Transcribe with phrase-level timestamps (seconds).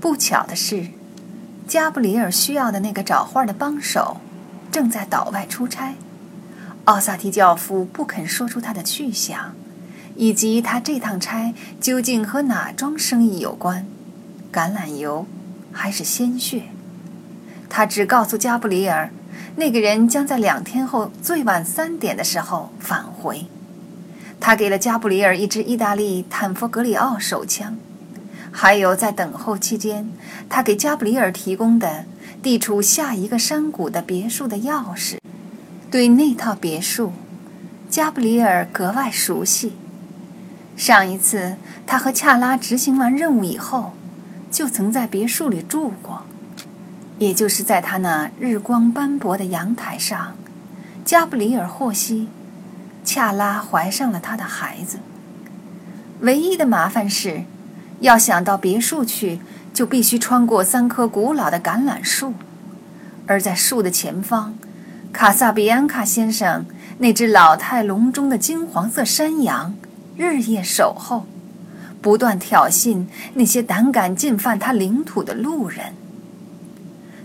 [0.00, 0.86] 不巧的是，
[1.68, 4.16] 加布里尔需要的那个找画的帮手
[4.72, 5.94] 正在岛外出差。
[6.84, 9.54] 奥萨提教父不肯说出他的去向，
[10.16, 13.86] 以及他这趟差究竟和哪桩生意有关——
[14.50, 15.26] 橄榄油
[15.70, 16.64] 还是鲜血。
[17.68, 19.10] 他只告诉加布里尔，
[19.56, 23.46] 那个人将在两天后最晚三点的时候返回。
[24.40, 27.76] 他给了加布里尔一支意大利坦弗格里奥手枪。
[28.52, 30.10] 还有，在等候期间，
[30.48, 32.04] 他给加布里尔提供的
[32.42, 35.18] 地处下一个山谷的别墅的钥匙。
[35.90, 37.12] 对那套别墅，
[37.88, 39.74] 加布里尔格外熟悉。
[40.76, 43.92] 上一次他和恰拉执行完任务以后，
[44.50, 46.24] 就曾在别墅里住过，
[47.18, 50.34] 也就是在他那日光斑驳的阳台上。
[51.04, 52.28] 加布里尔获悉，
[53.04, 54.98] 恰拉怀上了他的孩子。
[56.20, 57.44] 唯一的麻烦是。
[58.00, 59.40] 要想到别墅去，
[59.72, 62.34] 就必须穿过三棵古老的橄榄树，
[63.26, 64.54] 而在树的前方，
[65.12, 66.64] 卡萨比安卡先生
[66.98, 69.74] 那只老态龙钟的金黄色山羊
[70.16, 71.26] 日夜守候，
[72.00, 75.94] 不断挑衅那些胆敢进犯他领土的路人。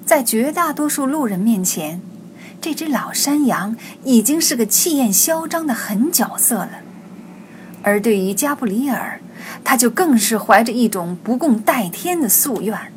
[0.06, 2.02] 在绝大多数路人面前，
[2.62, 6.82] 这只老山羊已经是个气焰嚣张的狠角色了，
[7.82, 9.22] 而对于加布里尔。
[9.66, 12.94] 他就更是怀着一种不共戴天的夙愿，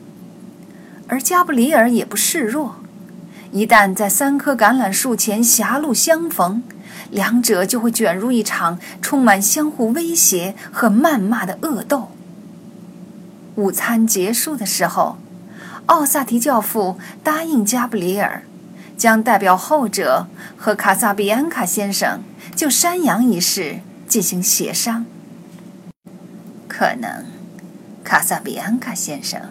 [1.09, 2.77] 而加布里尔也不示弱。
[3.51, 6.63] 一旦在三棵橄榄树前狭路相逢，
[7.11, 12.11] 两者就会卷入一场充满相互威胁和谩骂的恶斗。
[13.55, 15.17] 午餐结束的时候，
[15.87, 18.43] 奥萨提教父答应加布里尔，
[18.99, 20.27] 将代表后者
[20.59, 22.21] 和卡萨比安卡先生
[22.55, 25.07] 就山羊一事进行协商。
[26.79, 27.25] 可能，
[28.05, 29.51] 卡萨比安卡先生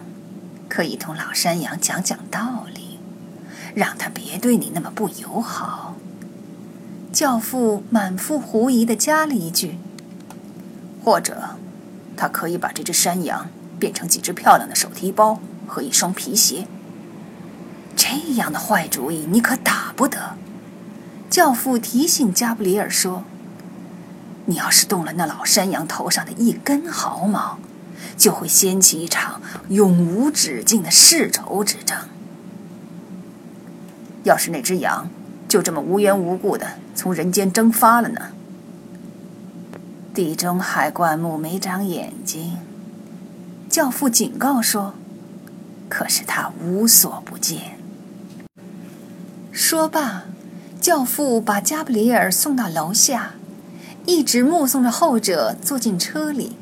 [0.66, 2.98] 可以同老山羊讲讲道理，
[3.74, 5.94] 让他别对你那么不友好。
[7.12, 9.76] 教父满腹狐疑的加了一句
[11.04, 11.50] ：“或者，
[12.16, 16.66] 他可以把这只山羊变成几只漂亮的手提包和一双皮鞋。
[17.94, 20.38] 这样的坏主意你可打不得。”
[21.28, 23.24] 教父提醒加布里尔说。
[24.48, 27.58] 你要是动了那老山羊头上的一根毫毛，
[28.16, 31.98] 就会掀起一场永无止境的世仇之争。
[34.24, 35.10] 要是那只羊
[35.46, 38.32] 就这么无缘无故的从人间蒸发了呢？
[40.14, 42.56] 地中海灌木没长眼睛，
[43.68, 44.94] 教父警告说。
[45.90, 47.78] 可是他无所不见。
[49.52, 50.24] 说罢，
[50.80, 53.34] 教父把加布里尔送到楼下。
[54.08, 56.56] 一直目送着后者坐进车里，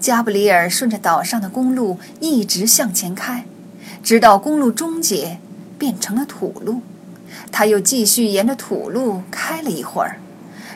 [0.00, 3.46] 加布里尔顺着岛上的公路一直向前开，
[4.02, 5.38] 直到公路终结，
[5.78, 6.82] 变成了土路。
[7.52, 10.18] 他又继续沿着土路开了一会儿，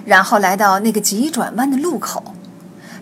[0.05, 2.37] 然后来到那个急转弯的路口。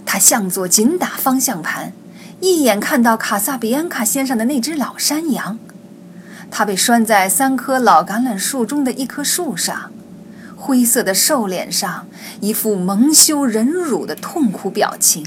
[0.07, 1.93] 他向左紧打方向盘，
[2.41, 5.59] 一眼看到卡萨比安卡先生的那只老山羊，
[6.51, 9.91] 它被拴在三棵老橄榄树中的一棵树上。
[10.67, 12.07] 灰色的瘦脸上，
[12.41, 15.27] 一副蒙羞忍辱的痛苦表情。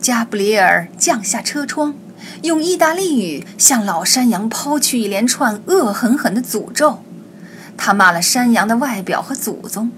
[0.00, 1.94] 加布里尔降下车窗，
[2.40, 7.02] 用意大利语向老山羊抛去一连串恶狠狠的诅咒。
[7.76, 9.92] 他骂了山羊的外表和祖宗，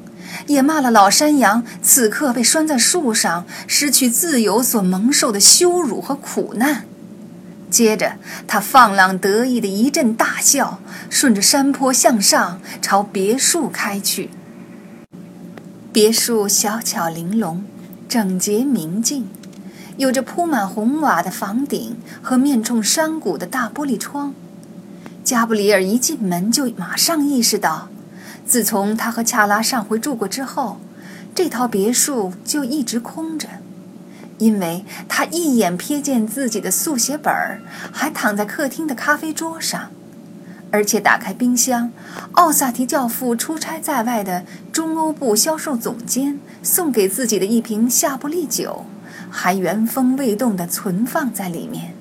[0.48, 6.86] 也骂了老山羊此刻被拴在树上、失去自由所蒙受的羞辱和苦难。
[7.70, 8.16] 接着，
[8.46, 14.30] 他放浪得意的一阵大笑，顺着山坡向上，朝别墅开去。
[15.92, 17.64] 别墅小巧玲珑，
[18.08, 19.28] 整洁明净，
[19.96, 24.34] 有着铺满红瓦的房顶和面冲山谷的大玻璃窗。
[25.22, 27.88] 加布里尔一进门就马上意识到，
[28.44, 30.80] 自从他和恰拉上回住过之后，
[31.34, 33.48] 这套别墅就一直空着。
[34.40, 37.60] 因为他一眼瞥见自己的速写本儿
[37.92, 39.90] 还躺在客厅的咖啡桌上，
[40.70, 41.92] 而且打开冰箱，
[42.32, 48.86] 奥萨提教父出差在外的中欧部销售总监送给自己的一瓶夏布利酒，
[49.28, 51.94] 还原封未动地存放在里面。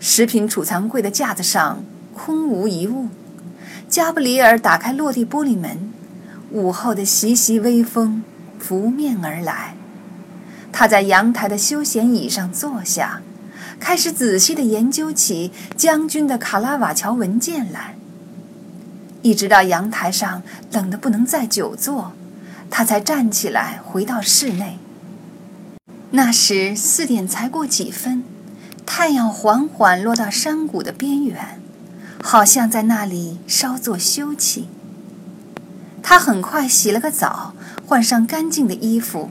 [0.00, 3.08] 食品储藏柜的架子上空无一物。
[3.88, 5.92] 加布里尔打开落地玻璃门，
[6.50, 8.24] 午后的习习微风
[8.58, 9.76] 拂面而来。
[10.72, 13.20] 他在阳台的休闲椅上坐下，
[13.78, 17.96] 开始仔细地研究起将军的卡拉瓦乔文件来。
[19.22, 22.12] 一直到阳台上冷得不能再久坐，
[22.70, 24.78] 他才站起来回到室内。
[26.12, 28.24] 那时四点才过几分，
[28.86, 31.58] 太太阳缓缓落到山谷的边缘，
[32.22, 34.64] 好像在那里稍作休憩。
[36.02, 37.54] 他很快洗了个澡，
[37.86, 39.30] 换上干净的衣服，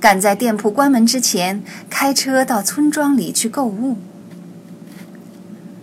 [0.00, 3.98] 赶在店铺关门之前，开车到村庄里去购物。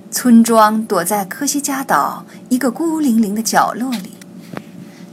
[0.09, 4.13] 村庄躲在科西嘉岛一个孤零零的角落里。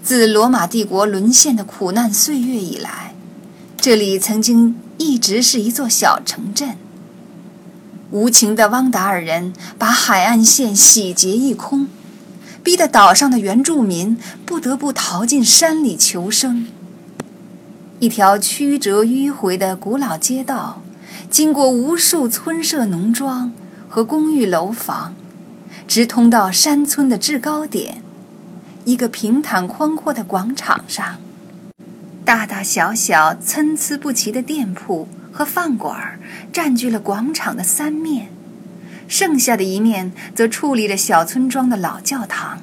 [0.03, 3.15] 自罗马帝国沦陷的苦难岁月以来，
[3.77, 6.77] 这里曾经一直是一座小城镇。
[8.11, 11.89] 无情的汪达尔人把海岸线洗劫一空。
[12.63, 14.17] 逼得岛上的原住民
[14.47, 16.67] 不得不逃进山里求生。
[18.05, 20.83] 一条曲折迂回的古老街道，
[21.31, 23.51] 经过无数村舍、农庄
[23.89, 25.15] 和公寓楼房，
[25.89, 28.03] 直通到山村的制高点——
[28.85, 31.17] 一个平坦宽阔的广场上。
[32.27, 36.21] 大大小小、参差不齐的店铺和饭馆
[36.53, 38.29] 占据了广场的三面。
[39.09, 42.59] 剩下的一面则矗立着小村庄的老教堂。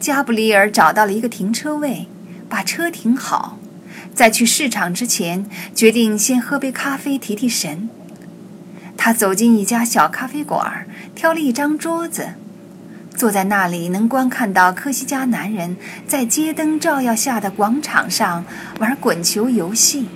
[0.00, 2.08] 加布里尔找到了一个停车位，
[2.48, 3.57] 把车停好，
[4.18, 7.88] 在去市场之前，决定先喝杯咖啡提提神。
[8.96, 12.30] 他走进一家小咖啡馆，挑了一张桌子，
[13.14, 15.76] 坐在那里，能观看到科西嘉男人
[16.08, 18.44] 在街灯照耀下的广场上
[18.80, 20.08] 玩滚球游戏。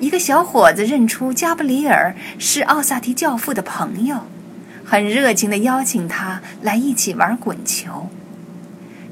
[0.00, 4.26] 一个小伙子认出加布里尔是奥萨提教父的朋友，
[4.84, 8.10] 很热情地邀请他来一起玩滚球。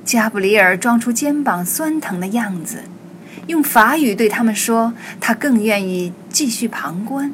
[0.04, 2.82] 加布里尔装出肩膀酸疼的样子，
[3.50, 7.32] 用法语对他们说：“他更愿意继续旁观。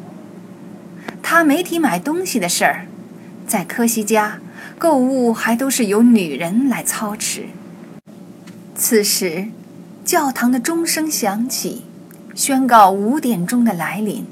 [1.23, 2.87] 他没提买东西的事儿，
[3.47, 4.39] 在科西家，
[4.79, 7.47] 购物还都是由女人来操持。”
[8.75, 9.49] 此时，
[10.05, 11.85] 教堂的钟声响起。
[12.35, 14.27] 宣告五点钟的来临。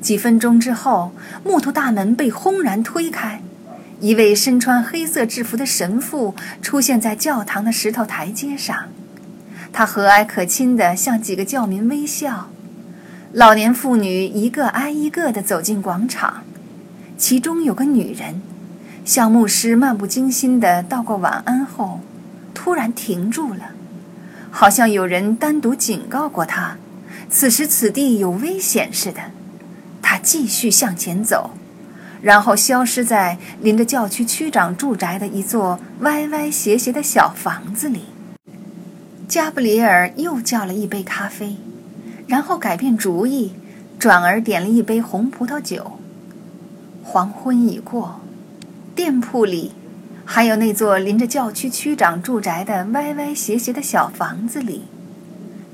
[0.00, 1.10] 几分钟之后，
[1.42, 3.42] 木头大门被轰然推开，
[4.00, 8.84] 一位身穿黑色制服的神父出现在教堂的石头台阶上。
[9.72, 12.48] 他和蔼可亲地向几个教民微笑。
[13.32, 16.42] 老年妇女一个挨一个地走进广场，
[17.16, 18.40] 其中有个女人，
[19.04, 22.00] 向牧师漫不经心地道过晚安后，
[22.54, 23.72] 突然停住了，
[24.50, 26.76] 好像有人单独警告过她。
[27.30, 29.20] 此时此地有危险似的，
[30.00, 31.50] 他继续向前走，
[32.22, 38.06] 然后消失在临着教区区长住宅的一座歪歪斜斜的小房子里。
[39.28, 41.56] 加布里尔又叫了一杯咖啡，
[42.26, 43.52] 然后改变主意，
[43.98, 45.98] 转而点了一杯红葡萄酒。
[47.02, 48.22] 黄昏已过，
[48.94, 49.72] 店铺里，
[50.24, 54.84] 还有那座临着教区区长住宅的歪歪斜斜的小房子里。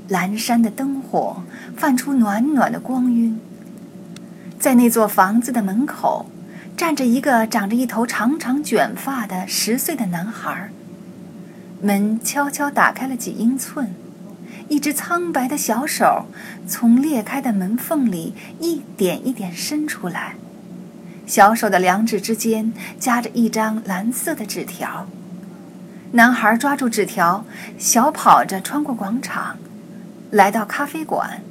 [0.09, 1.45] 阑珊的灯火
[1.77, 3.39] 泛出暖暖的光晕。
[4.59, 6.27] 在那座房子的门口，
[6.77, 10.71] 站着一个长着一头长长卷发的十岁的男孩。
[11.81, 13.95] 门悄悄打开了几英寸，
[14.69, 16.27] 一只苍白的小手
[16.67, 20.37] 从裂开的门缝里一点一点伸出来，
[21.27, 25.07] 小手的两指之间夹着一张蓝色的纸条。
[26.13, 27.45] 男孩抓住纸条，
[27.77, 29.57] 小跑着穿过广场。
[30.31, 31.43] 来到咖啡馆，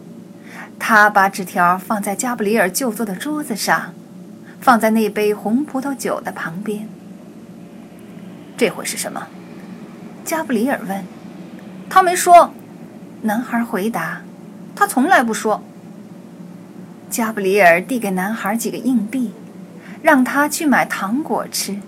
[0.80, 3.94] 他把纸条放在加布里尔就坐的桌子上，
[4.60, 6.88] 放在那杯红葡萄酒的旁边。
[8.58, 9.27] 这会是什么？
[10.24, 11.03] 加布里尔问。
[11.89, 12.53] 他没说。
[13.22, 14.22] 男孩回答。
[14.75, 15.63] 他从来不说。
[17.10, 19.32] 加布里尔递给男孩几个硬币，
[20.01, 21.80] 让他去买糖果吃。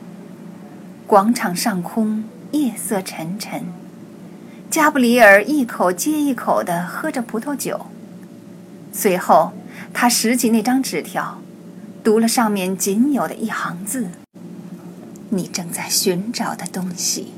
[1.08, 3.65] 广场上空，夜色沉沉。
[4.70, 7.88] 加布里尔一口接一口地喝着葡萄酒，
[8.92, 9.54] 随后
[9.94, 11.39] 他拾起那张纸条，
[12.04, 14.10] 读了上面仅有的一行字
[15.30, 17.34] ：“你正在寻找的东西，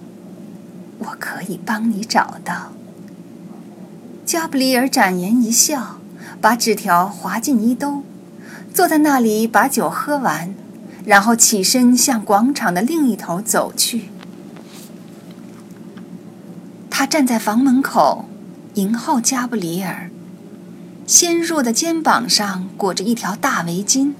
[1.00, 2.72] 我可以帮你找到。”
[4.26, 6.00] 加布里尔展颜一笑，
[6.42, 8.04] 把纸条划进衣兜，
[8.74, 10.54] 坐在那里把酒喝完，
[11.06, 14.10] 然后起身向广场的另一头走去。
[16.90, 18.26] 他站在房门口，
[18.74, 20.10] 迎候加布里尔。
[21.06, 24.14] 纤弱的肩膀上裹着一条大围巾，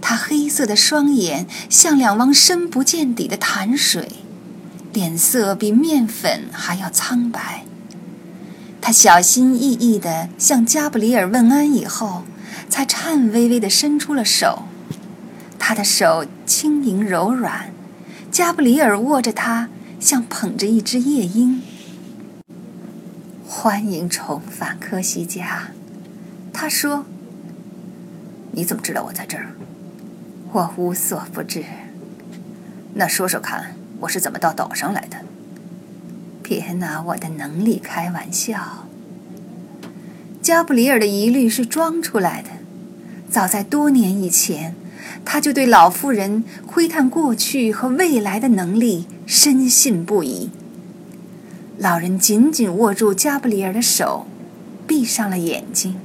[0.00, 4.08] 他黑色的双眼像两汪深不见底的潭水，
[4.92, 7.64] 脸色比面粉还要苍白。
[8.80, 12.24] 他小心翼翼地向加布里尔问安以后，
[12.68, 14.64] 才颤巍巍地伸出了手。
[15.58, 17.70] 他的手轻盈柔软，
[18.32, 19.68] 加布里尔握着它，
[20.00, 21.62] 像捧着一只夜莺。
[23.46, 25.68] 欢迎重返科西嘉，
[26.52, 27.04] 他说
[28.52, 29.52] ：“你怎么知道我在这儿？
[30.52, 31.62] 我无所不知。
[32.94, 35.18] 那说说看，我是怎么到岛上来的？
[36.42, 38.86] 别拿我的能力开玩笑。
[40.40, 42.48] 加布里尔的疑虑是装出来的。
[43.30, 44.74] 早在多年以前，
[45.24, 50.50] 他就对老妇人窥探过去和未来的能力深信不疑。
[51.78, 54.26] 老人紧紧握住加布里尔的手，
[54.86, 55.96] 闭上了眼睛。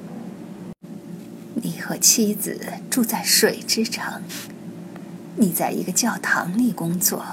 [1.56, 2.60] 你和妻子
[2.90, 4.22] 住在水之城，
[5.38, 7.26] 你在一个教堂里工作。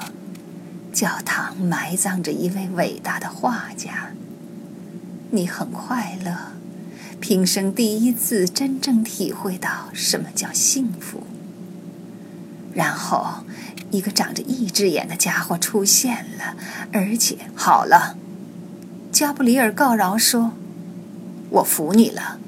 [0.92, 4.11] 教堂埋葬着一位伟大的画家。
[5.30, 6.52] 你很快乐，
[7.18, 11.26] 平生第一次真正体会到什么叫幸福。
[12.75, 13.44] 然后，
[13.90, 16.56] 一个长着一只眼的家伙出现了，
[16.92, 18.18] 而且好了，
[19.11, 20.52] 加布里尔告饶说
[21.49, 22.38] ：“我服你了。”